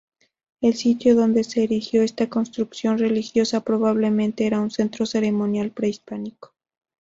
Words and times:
El 0.61 0.73
sitio 0.73 1.13
donde 1.15 1.43
se 1.43 1.61
erigió 1.63 2.01
esta 2.01 2.27
construcción 2.27 2.97
religiosa 2.97 3.59
probablemente 3.63 4.47
era 4.47 4.59
un 4.59 4.71
centro 4.71 5.05
ceremonial 5.05 5.69
prehispánico. 5.69 6.55